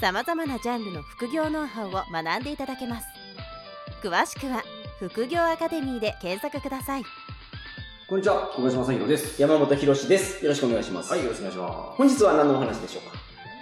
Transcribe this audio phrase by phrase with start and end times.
[0.00, 3.06] さまざまなジャンルの副業ノウハウを学んでいただけます
[4.00, 4.62] 詳しくは
[5.00, 7.02] 副業アカデミーで検索ください
[8.08, 9.42] こんにちは、小林正宏です。
[9.42, 10.42] 山本博史です。
[10.42, 11.10] よろしくお願いします。
[11.10, 11.96] はい、よろしくお願いします。
[11.98, 13.02] 本日は何のお話でしょう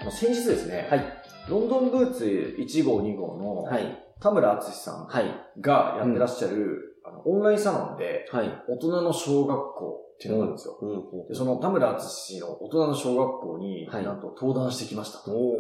[0.03, 1.23] あの先日ですね、かはい。
[1.49, 3.99] ロンドンブーツ1号2号の、はい。
[4.21, 5.25] 田村敦さんはい。
[5.61, 8.63] がやってらっしゃる、あのオンラインサロンで、はい。
[8.69, 10.79] 大人の小学校っていうのがあるんですよ。
[10.81, 11.27] うん。
[11.27, 15.59] でその田村敦の大人の小学校に、はいなんと登壇してきましたとお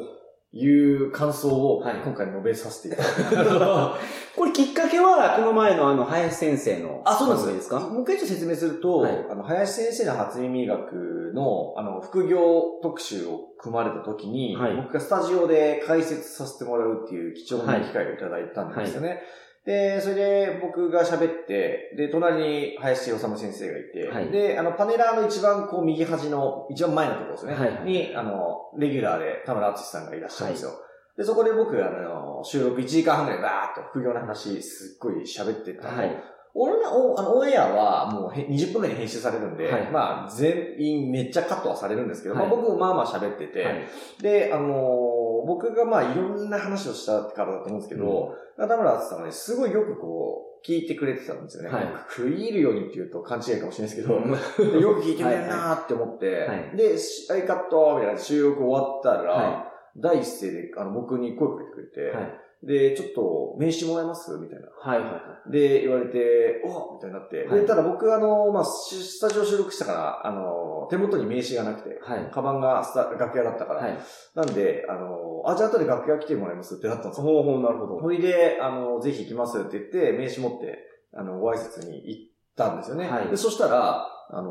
[0.58, 4.06] いう感想をはい今回述べさせていただきます。
[4.36, 7.00] これきっかけは、この前のあの、林先生の。
[7.06, 7.80] あ、そうなんですですか？
[7.80, 19.22] もう一回ちょっと説明すると、はいあの、林先生の初耳学の、あの、副業特集を組まれた時に、はい僕がスタジオで解説させてもらうっていう貴重な機会をいただいたんですよね。
[19.66, 27.54] で、それで僕が喋って、で、隣に林修先生がいて、はいで、あの、パネラーの一番こう右端の、一番前のところですね。
[27.54, 30.70] はいはいに、あの、レギュラーで田村敦さんがいらっしゃるんですよ。
[31.18, 36.16] で、そこで僕、あの、収録1時間半ぐらいバーっと副業の話すっごい喋ってたの、はい。
[36.58, 43.84] 俺のおあのオンエアはもうへ20分ぐらいに編集されるんで、はいまあ全員めっちゃカットはされるんですけど、はいまあ僕もまあまあ喋ってて、はい。
[44.22, 45.15] で、あのー
[45.46, 51.68] 僕がまあいろんな話をしたからだと思うんですけど、田村敦さんがね、すごいよくこう、聞いてくれてたんですよね。
[51.68, 51.86] はい。
[52.10, 54.72] 食い入るようにって言うと勘違いかもしれないですけど、うん。
[54.72, 56.48] でよく聞いてくれるなーって思って、はい。
[56.48, 62.40] はい、カットみたいな収録終わったら、は第一声であの僕に声かけてくれて、はい。
[62.62, 64.32] で、ちょっと名刺もらえます？
[64.38, 64.66] みたいな。
[64.80, 65.00] はい。
[65.00, 65.52] はい。
[65.52, 67.44] で、言われて、おみたいになって。
[67.44, 72.30] はいで、ただ僕、あの、まあ、しスタジオ収録したから、あの、手元に名刺がなくて、はい。
[72.32, 73.98] カバンがスタ楽屋だったから、はい。
[74.34, 76.76] なんで、あの、あ、じゃあ後で楽屋来てもらいます？
[76.76, 77.24] ってなったんですよ。
[77.24, 77.98] ほうほう、なるほど。
[77.98, 80.78] ほいで、あの、ぜひ行きますって言って、名刺持って、
[81.14, 83.08] あの、ご挨拶に行ったんですよね。
[83.08, 84.50] はいで、そしたら、あの、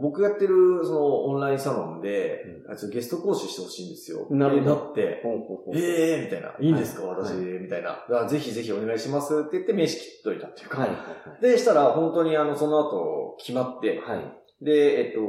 [0.00, 4.26] 僕がやってる、その、オンラインサロンで、あちょっとゲスト講師してほしいんですよ。
[4.30, 5.22] なるほどなって。
[5.74, 6.54] ええー、みたいな。
[6.60, 8.04] いいんですか、はい私、はいみたいな。
[8.10, 10.80] あぜひぜひお願いしますって言って名刺切っといたっていうか。
[10.80, 10.90] はい。
[10.90, 10.94] は
[11.38, 11.42] い。
[11.42, 14.64] で、したら、本当にあの、その後、決まって、はい。
[14.64, 15.20] で、えっと、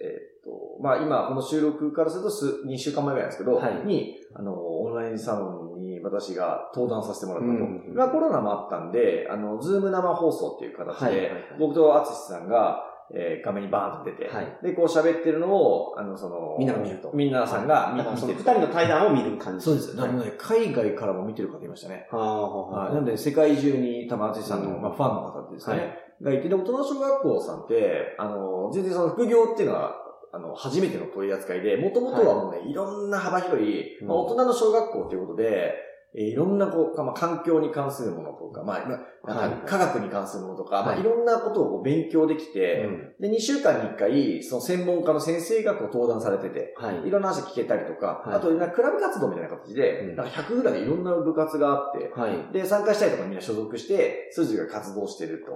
[0.00, 7.52] えっと、まあ今、この収録からすると数2週間前ぐらいなんですけど、はいに、あの、オンラインサロンに私が登壇させてもらったと。
[7.52, 19.64] うんうんまあコロナもあったんで、あの、ズーム生放送っていう形で、はいはいはい僕と淳さんが、えー画面にバーンと出て、はいで、こう喋ってるのを、あの、その、みんなが見るとみんなさんが見,、てる二人の対談を見る感じ。
[19.64, 19.96] そうです。
[19.96, 22.08] はいなので、海外からも見てる方いましたね。
[22.10, 22.94] はあ、はあ、はい。
[22.94, 29.94] なので、世界中に多分、淳さんの、うんまあ、ファンの方ですかね、はいがいて、で、大人の小学校さんって、あの、全然その副業っていうのは、
[30.32, 35.74] あの、初めての取り扱いで、もともとはもうね、い、ろんな幅広い、まあ、うん大人の小学校ということで、
[36.16, 38.94] えーいろんなこう、かまあ、環境に関するものとか、まあ、ま
[39.26, 41.00] あなんか科学に関するものとか、まあ、はい。
[41.00, 43.14] いろんなことをこう勉強できて、うん。
[43.20, 47.08] で、2週間に1回、その専門家の先生がこう登壇されてて、はい。
[47.08, 47.10] い。
[47.10, 48.36] ろんな話聞けたりとか、はい。
[48.36, 50.16] あと、クラブ活動みたいな形で、うん。
[50.16, 52.52] なんか100ぐらいいろんな部活があって、はい。
[52.52, 55.54] で、参加したいとかみんな所属して、数字が活動してると。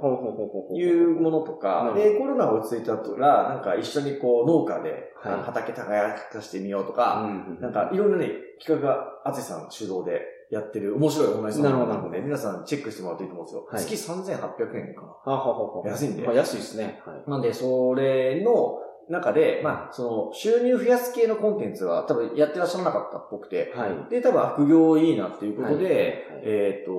[0.74, 8.30] いうものとか、で、コロナが落ち着いた後ら、なんか一緒にこう農家で、畑耕かしてみようとうか、んなんかいろんなね、
[8.60, 13.66] 企画が、あつさん主導でやってる面白いオンラインサロンなので、皆さんチェックしてもらうといいと思うんですよ。
[13.70, 15.08] はい月3800円かな。
[15.08, 17.00] はあ、はあはあはあ、安いんでまあ安いですね。
[17.04, 17.30] はい。
[17.30, 18.78] なんで、それの
[19.10, 24.10] 中で、まあ、その、収入増やす系のコンテンツは多分やってらっしゃらなかったっぽくて、はい。
[24.10, 26.92] で、多分副業いいなっていうことで、はいはいえっ、と、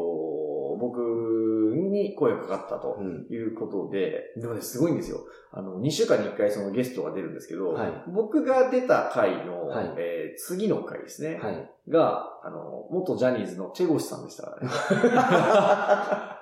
[0.79, 1.01] 僕
[1.75, 3.25] に声がかかったとうん。
[3.29, 5.19] いうことで、でもね、すごいんですよ。
[5.51, 11.69] あの、2週間に1回そのゲストが出るんですけど、はい僕が出た回の、はいえー次の回ですね、はい。
[11.89, 14.69] が、あの、元ジャニーズの手越さんでしたからね。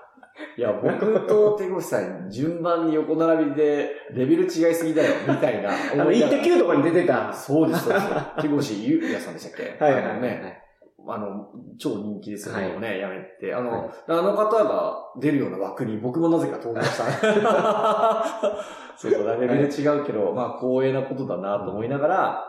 [0.58, 5.70] いや、僕と手越さん、順番に横並びで、レベル違いすぎだよ、みたいな。
[5.94, 7.34] あの、イット Q とかに出てた。
[7.34, 8.06] そうです、そうです。
[8.42, 9.84] 手越ゆうやさんでしたっけ？
[9.84, 10.64] はいはいあのね、ね。
[11.06, 11.48] あの、
[11.78, 13.54] 超人気ですよね、はいやめて。
[13.54, 17.04] あの、はいあの方が出るような枠に僕もなぜか登場した。
[18.98, 22.44] そうそう、レベル違うけど、まあ光栄なことだなと思いながら、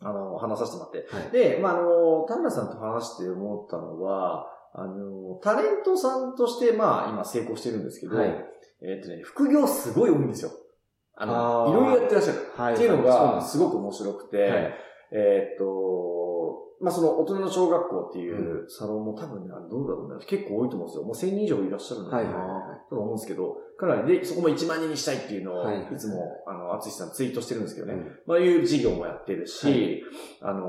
[0.00, 1.08] あの、話させてもらって。
[1.10, 1.30] はい。
[1.30, 8.46] で、まあ、あの、田村さんと話して思ったのは、あの、タレントさんとして、まあ、今成功してるんですけど、はい
[8.82, 10.50] えっとね、副業すごい多いんですよ。
[11.14, 12.38] あの、いろいろやってらっしゃる。
[12.54, 14.74] はいっていうのが、すすごく面白くて、はい
[15.12, 15.64] えーっと、
[16.80, 21.04] まあその大人の小学校っていうサロンも多分ね、どうだろうね、結構多いと思うんですよ。
[21.04, 22.22] もう1000人以上いらっしゃるのかな。
[22.22, 22.90] はいはいはい。
[22.90, 27.94] と思うんですけど、かなりで、そこも1万人にしたいっていうのを、はいつも、あの、淳さんツイートしてるんですけどね。
[27.94, 28.18] うん。
[28.26, 30.02] まあいう事業もやってるし、
[30.40, 30.66] はあの、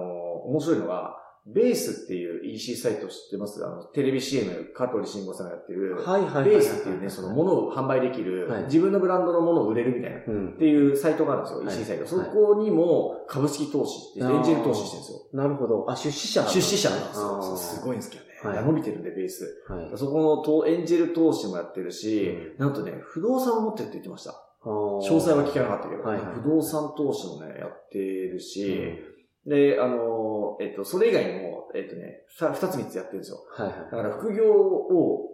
[0.48, 1.18] 面白いのが、
[1.54, 3.66] ベースっていう EC サイト知ってます？
[3.66, 6.50] あの、テレビ CM、香取慎吾さんがやってる、はいはいはいはい。
[6.50, 10.18] ベースっていうね、その、ものを販売できる、はい自分のブランドのものを売れるみたいな。
[10.28, 12.02] うんっていうサイトがあるんですよ、はい EC サイト。
[12.18, 15.20] はいそこにも株式投資って、エンジェル投資してるんですよ。
[15.34, 15.86] なるほど。
[15.90, 17.58] あ、出資者出資者なんですよ。
[17.58, 18.28] すごいんですけどね。
[18.44, 19.64] はい伸びてるんで、ベース。
[19.68, 19.92] はい。
[19.96, 24.44] そこの投エンジェル投資もやってるし、うなんとね、不動産を持ってるって言ってました。
[24.64, 29.00] 詳詳細は聞かなかったけど、はいはい不動産投資もね、やってるし、
[29.48, 33.38] で、あの、えっと、それ以外にも、えっとね、さ二つ三つやってるんですよ。
[33.50, 33.76] はいはい。
[33.78, 35.30] だから副業を、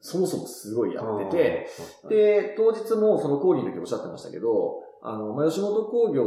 [0.00, 1.68] そもそもすごいやってて、
[2.08, 6.24] で、当日もその講義の時おっしゃってましたけど、あの、まあ、吉本工業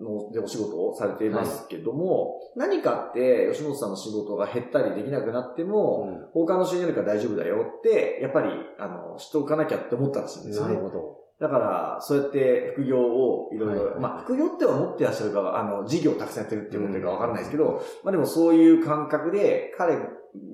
[0.00, 8.48] のでお仕事をされていますけども、何かって吉本さんの仕事が減ったりできなくなっても、うん他の収入よりから大丈夫だよって、やっぱり、
[8.78, 10.88] あの、知っておかなきゃって思ったらしいんですよねなる。
[10.88, 11.23] ほど。
[11.44, 19.98] だから、そうやって副業をいろいはいろ、まあ、副業っては持ってらっしゃるかは、あの、事業をたくさんやってるって思ってるかわからないですけど、まあでもそういう感覚で、彼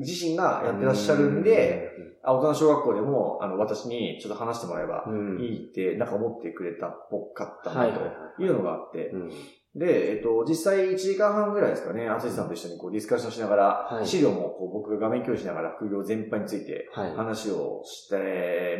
[0.00, 1.90] 自身がやってらっしゃるんで、
[2.24, 5.04] あ、大人小学校でも、あの、私にちょっと話してもらえば。
[5.38, 8.48] いいって、なんか思ってくれたっぽかったはいなはいはいとい。
[8.48, 9.30] うのがあって、うん。
[9.76, 14.06] で、えっと、実際1時間半ぐらいですかね、淳さんと一緒にこうディスカッションしながら、はい。
[14.06, 17.14] 資料もこう僕が画面共有しながら副業全般についてはい。
[17.14, 18.16] 話をして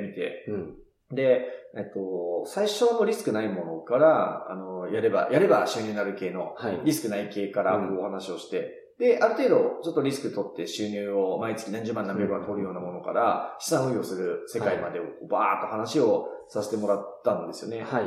[0.03, 0.75] みて、うん。
[1.11, 1.47] で、
[1.77, 6.81] えっと、最初はもうリスクないものから、あの、やれば、やれば収入になる系の、はい。
[6.85, 17.83] リスクない系からお話をして、で、ある程度、ちょっとリスク取って収入を毎月何十万何百万取るようなものから、資産運用する世界までをバーっと話をさせてもらったんですよね。
[17.83, 18.05] はい。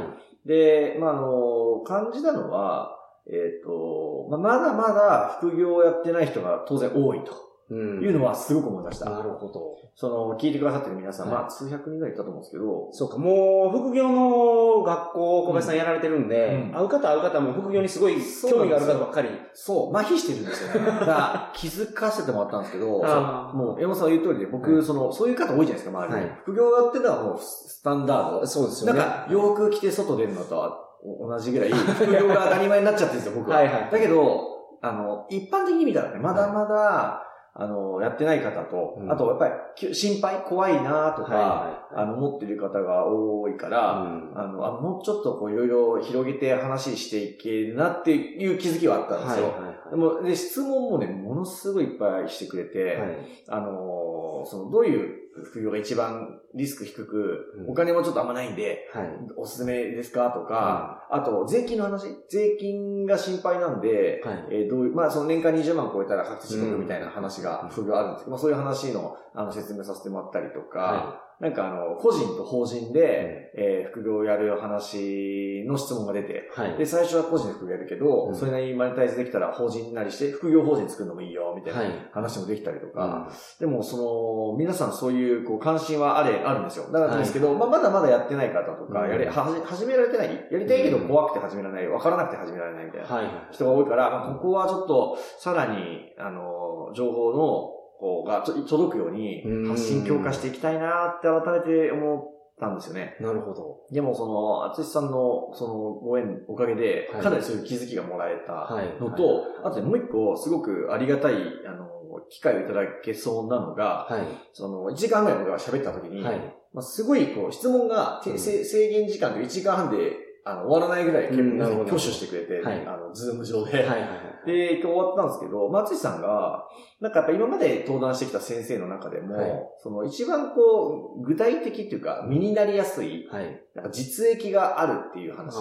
[0.48, 9.10] で、まあ、あの、感じたのは、えっ、と、まあ、まだまだ副業をやってない人が当然多いとうんいうのはすごく思いました。
[9.10, 9.78] なるほど。
[9.96, 18.16] その、聞いてくださってる皆さん、はいまあ、数百人ぐらいいたと思うんですけど、そうか、もう、副業の学校、小林さんやられてるんで、うん会う方会う方も副業にすごい
[18.50, 19.30] 興味がある方ばっかり。
[19.54, 20.86] そう、麻痺してるんですよね。
[20.86, 22.88] だから、気づかせてもらったんですけど、
[23.54, 26.20] もう、山本さんが言う通りで、僕、はいその、そういう方多いじゃないですか、周りに。
[26.20, 28.48] はい副業やってるのはもう、スタンダード。
[28.48, 29.00] そうですよね。
[29.00, 33.58] なんか、洋服着て外出るのとは同じぐらい、 副業が当たり前になっちゃってるんですよ、僕は。
[33.58, 37.24] はいはいだけど、あの、一般的に見たらね、まだまだ、
[37.56, 39.12] あの、やってない方と、うん。
[39.12, 44.32] あと、やっぱりき、心配、怖いなとか、はいはいあの、持ってる方が多いから、うん。
[44.36, 49.50] あの、あもうちょっとこういろいろ広げて話していけるなっていう気づきはあったんですよ。
[49.50, 49.90] はいはいはい。
[49.92, 53.18] でも、で、質問もね、ものすごいいっぱいしてくれて、はい。
[53.50, 57.70] あのーその、どういう副業が一番リスク低く、うん。
[57.72, 59.08] お金もちょっとあんまないんで、はい。
[59.38, 60.30] おすすめですか？
[60.32, 62.06] とか、あと、税金の話？
[62.30, 64.46] 税金が心配なんで、はい。
[64.52, 67.44] えーどういう、まあ、その年間20万超えたら確定申告みたいな話うん。
[67.46, 76.60] が、副業あるんですけど、まあ、そういう話の、あの、説明させてもらったりとか、はなんかあの、個人と法人で、えー副業をやる話の質問が出て、い。
[76.60, 76.78] はい。
[76.78, 86.92] で、最初は個人で副業やるけど、うんそれなりにマネタイズできたら法人なりして、副業法人作るのもいいよ、みたいはいな話もできたりとか、うんでも、その、皆さんそういう、こう、関心はあれ、あるんですよ。
[86.92, 93.26] だからですけど、はいまあ、まだまだやってない方とか、うんやれ、はじ、始められてないやりたいけどうん怖くて始められない、わからなくて始められないみたいなはい。
[93.52, 97.83] 人が多いから、まあ、ここはちょっと、さらに、あの、情報の、
[98.26, 103.18] がと届くようにうん、発信強化していきたいなって改めて思ったんですよね。
[103.20, 103.82] なるほど。
[103.92, 108.88] でも、その、厚さんの、その、ご縁、おかげで、はいかなりそういう気づきがもらえたはい。
[109.00, 111.36] のと、あとねもう一個、すごくありがたい、
[111.68, 111.90] あの、
[112.30, 114.22] 機会をいただけそうなのが、はい。
[114.54, 116.40] その、1時間ぐらい僕が喋った時に、はい。
[116.74, 123.78] まあ、すごい、こう、質問が、てうんせ制限時間で1時間半で、あの、終わらないぐらい結構挙手してくれて、はいあの、ズーム上で。
[123.78, 123.86] はい。
[123.88, 124.10] はい。
[124.46, 126.68] で、今日終わったんですけど、松井さんが、
[127.00, 129.52] なんかやっぱ今まで登壇してきた先生の中でも、はい
[129.84, 133.62] その一番こう、具体的っていうか、身になりやすい、はい。
[133.76, 135.58] なんか実益があるっていう話。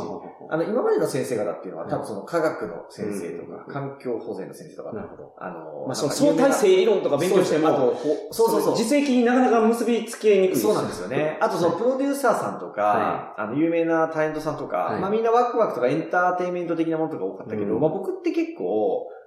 [0.48, 5.34] あの、今までの先生方っていうのは、はい多分その科学の先生とか、うん環境保全の先生とか、なるほど。
[5.38, 8.76] あの、まあ、その相対性理論とか勉強しても、あとほそうそうそう。
[8.76, 11.38] 実益になかなか結びつけにくいそうなんですよね。
[11.40, 18.71] あとそのプロデューサーさんとか、はあの、有名なタレントさんとか、はいまあみんなワクワクとかエンターテインメント的なものとか多かったけど、うんまあ僕って結構、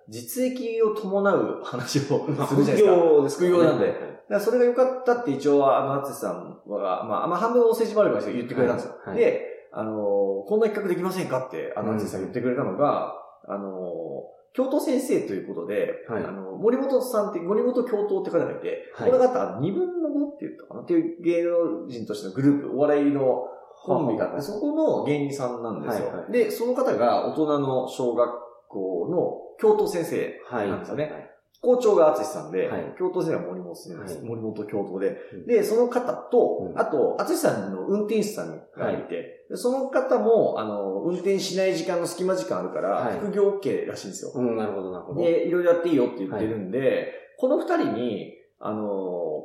[0.08, 2.96] 実益を伴う話をまあするじゃないですか。
[2.96, 4.16] 副業です副業なんで。
[4.30, 8.92] だそれが良かったって一応、あの、アツシさんは、まあ、まあ、半分お世辞もあるから言ってくれたんですよ。
[9.06, 13.14] はいはいで、あの、こんな企画できませんかって、あの、うんアツシさん言ってくれたのが、
[13.48, 14.24] あの、
[14.54, 20.82] 京都先生ということで、はいあの、森本さんって、森本京都って方がいて、はいこの方、二分の5って言ったかな？
[20.82, 23.48] っていう芸能人としてのグループ、お笑いの
[23.84, 26.08] コンビがあって、そこの芸人さんなんですよ。
[26.08, 28.32] はいはいで、その方が大人の小学
[28.76, 30.70] 校の教頭先生はい。
[30.70, 31.32] なんですよね。
[31.62, 34.18] 校長が淳さんで、はい教頭先生は森本先生です。
[34.18, 44.32] はい森本教頭で、うんで、その方と、うんあと、淳さんの運転手さんがいて、でその方も、あの、運転しない時間の隙間時間あるから、はい副業 OK らしいんですよ。
[44.36, 45.22] うん、なるほど、なるほど。
[45.22, 48.84] で、いろいろやっていいよって言ってるんで、この二人に、あの、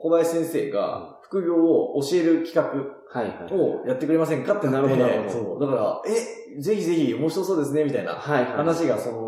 [0.02, 3.00] 小林先生が副業を教える企画はいはい。
[3.12, 5.61] をやってくれませんかってなるほどそう。
[5.61, 8.12] だから、え、ぜひぜひ面白そうですね、みたいな。
[8.14, 9.19] 話が、その、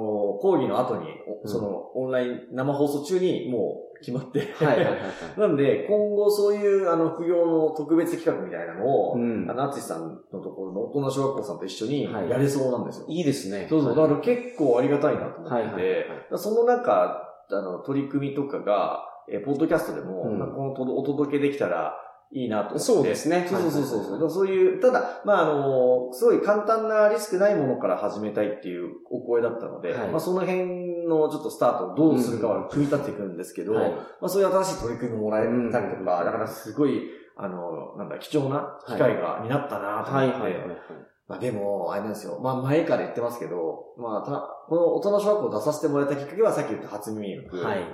[0.41, 5.01] 講義の後に、おうんその、オンライン生放送中にもう決まって、はいはいはいはい。
[5.39, 13.07] なんで、今後そういう、あの、副業の特別企画みたいなのを、うんあの、淳さんのところの大人小学校さんと一緒にはいやれそうなんですよ。
[13.09, 13.67] いいですね。
[13.69, 13.97] そうそう。
[13.97, 16.03] だから結構ありがたいなと思ってて、はいはいはいはい
[16.35, 21.95] そのなんか、あの、取り組みとかが、えーポッドキャストでも、うんこのとお届けできたら
[22.33, 22.79] いいなと思って。
[22.81, 24.31] そうですねそうそうそうそう。
[24.31, 37.03] そういう、ただ、まあ、あの、すごい簡単なリスクないものから始めたいっていうお声だったので、はいまあ、その辺のちょっとスタートをどうするかは組み立てていくんですけど、はいまあ、そういう新しい取り組みもらえたりとか、うんだからすごい、
[37.37, 40.79] あの、なんだ、貴重な機会が、になったなと思って、はいはいはいはい。
[41.29, 42.41] まあでも、あれなんですよ。
[42.43, 44.31] まあ前から言ってますけど、まあた、
[44.69, 47.57] この大人小学校を出させてもらったきっかけはさっき言った初耳学。
[47.59, 47.85] はい。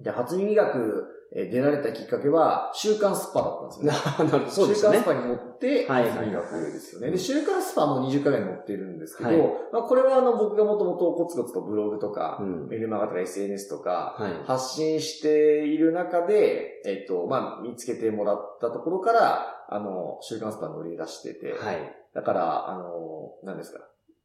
[0.00, 4.28] で、初耳学えー出られたきっかけは、週刊スパだったんですよね。
[4.30, 4.68] なるほど。
[4.68, 5.04] ね週刊ス。
[5.04, 7.10] パに乗って、はいはい初耳学ですよね。
[7.12, 9.38] で、週刊スパも20回ぐらい載ってるんですけど、はい
[9.72, 12.68] まあこれはあの僕がもともとコツコツとブログとか、うん。
[12.68, 14.32] メルマガとか SNS とか、はい。
[14.44, 21.96] 発信している中で、えっ、と、まあ、見つけてもらったところから、あの、週刊スパに乗り出してて、はい。
[22.12, 23.80] だから、あの、何ですか。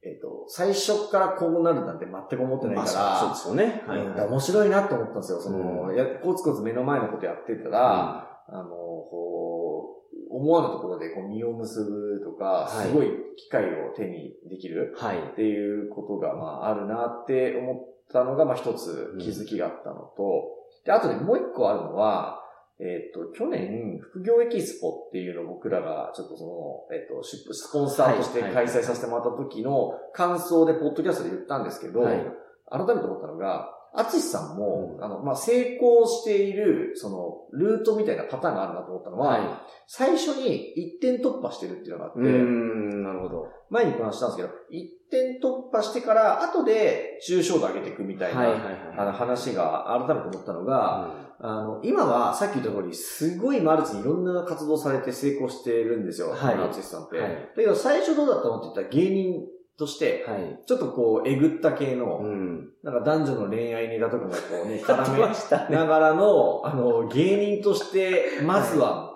[0.05, 3.83] えっ、と、最初からこうなるなんて全く思ってないから、まあそうですよね。
[3.87, 3.99] はい。
[3.99, 5.41] うんだから面白いなと思ったんですよ。
[5.41, 13.07] その、うんやコツコツ目の前のことやってたら、あの、こう、思わぬところでこう実を結ぶとか、はいすごい
[13.37, 15.17] 機会を手にできるはい。
[15.17, 22.44] っていうことが、まあ、あるなって思ったのが、まあ、一つ気づきがあったのと、で、あとね、もう一個あるのは、
[22.79, 32.25] えっ、と、去年、副業エキスポっていうのを僕らが、ちょっとその、えっ、と、出スポンサーとして開催させてもらった時の感想で、ポッドキャストで言ったんですけど、はい
[32.67, 42.23] 改めて思ったのが、アツシさんも、うんあの、まあ、成功している、その、ルートみたいなパターンがあるなと思ったのは、は最初に一点突破してるっていうのがあって、い。
[42.23, 43.47] うーん、なるほど。
[43.69, 48.41] 前に話したんですけど、一点突破してから、後で抽象度上げていくみたいな。
[48.97, 57.19] あの話が改めて思ったのが、あの、今はさっき言った通り、すごいマルチにいろんな活動されて成功してるんですよ、はいアーティストさんって。
[57.19, 59.45] はいだけど最初どうだったのって言ったら芸人
[59.77, 60.59] として、はい。
[60.65, 62.69] ちょっとこう、えぐった系の、うん。
[62.83, 65.69] なんか男女の恋愛ネタとかもこうね、 絡。
[65.69, 69.14] めながらの、あの、芸人として、まずは、あの、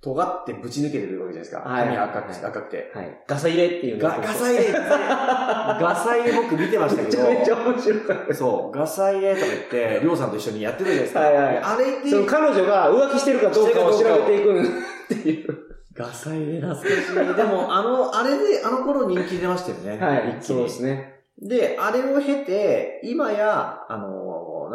[0.00, 1.60] 尖ってぶち抜けてるわけじゃないですか。
[1.60, 2.92] はい髪赤くはい赤くて。
[2.94, 3.24] はい。
[3.26, 8.34] ガサ入れっていうのガガサ入れ、 ガサ入れ僕見てましためけど、ちゃめちゃ面白かった。
[8.34, 11.20] そう、ガサ入れとか言って、りょうさんと一緒にやってるじゃないですか。
[11.20, 14.64] はいはいあれで、その彼女が浮気してるかどうかを調べていくっ
[15.08, 15.56] ていう。
[15.94, 17.34] ガサ入れ懐かしい。
[17.34, 20.04] でも、あの、あれで、あの頃人気出ましたよね。
[20.04, 20.36] はい。
[20.40, 21.16] そうですね。
[21.40, 24.25] で、あれを経て、今や、あの、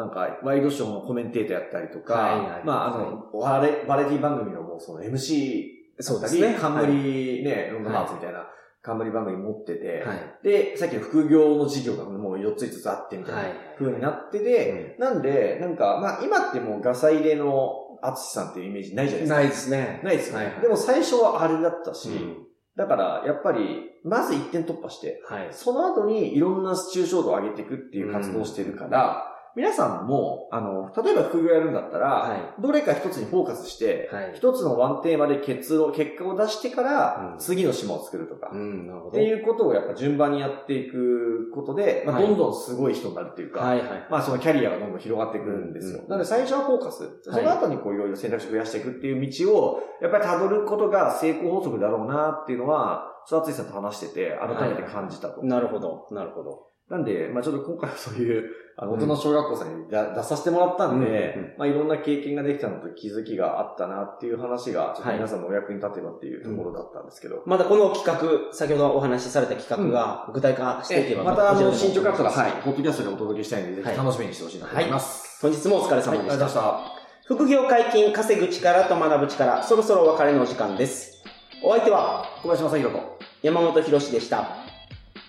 [0.01, 6.57] なんか、ワイドショーのコメンテーターやったりとか、はいはいまあ、あの、バレ、バレティ番組のもうその MC そうですね。
[6.59, 8.47] 冠ね、ロンドンハーツみたいな
[8.81, 10.19] 冠番組持ってて、はい。
[10.43, 13.51] で、さっきの副業の事業がもう4つ5つあってみたいなはい。
[13.77, 19.75] 風になってて、なんで、なんか、まあ今ってもうガサ入れのアツシさんっていうイメージないじゃないですか。
[19.75, 20.01] ないですね。
[20.03, 20.45] ないですよね。
[20.45, 25.49] はいはいでも最初はあれだったし、うんだからやっぱり、まず一点突破して、はい。
[25.51, 39.07] その後にいろんな抽象度を上げていくっていう活動をしてるから、皆さんも、あの、例えば副業やるんだったら、はどれか一つにフォーカスして、はい一つのワンテーマで結論、結果を出してから、うん次の島を作るとか、うん。
[39.09, 44.07] っていうことをやっぱ順番にやっていくことで、まあ、はいどんどんすごい人になるっていうか、はいはい。
[44.09, 45.99] まあそのキャリアがどんどん広がっていくんですよ。
[46.03, 47.09] うんなので最初はフォーカス。
[47.23, 55.43] その後にこういろいろ選択肢を増やしていくっていう道を、やっぱり辿ることが成功法則だろうなっていうのは、それはついさんと話してて、改めて感じたと。
[55.43, 56.07] なるほど。
[56.11, 56.71] なるほど。
[56.91, 67.41] なんで、まあちょっと今回は そういう、あの、大人小学校さんに出出させてもらったんで、うんうんまあいろんな経験ができたのと気づきがあったなっていう話が、ちょっと皆さんのお役に立てばっていうところだったんですけど。
[67.45, 75.39] まだこの企画、先ほどお話しされた企画が具体化していけば、またあの、進捗あったら、はい、ポッドキャストでお届けしたいので、ぜはいひ楽しみにしてほしいなと思います。
[75.41, 76.11] 本日もお疲れはい、あ様でした。
[76.11, 77.01] りがとうございました。
[77.25, 81.23] 副業解禁、稼ぐ力と学ぶ力、そろそろお別れのお時間です。
[81.63, 84.49] お相手は小林正宏と、山本博史でした。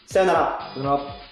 [0.06, 0.70] さよなら。
[0.74, 1.31] さよなら。